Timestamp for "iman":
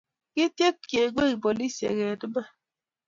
2.25-2.47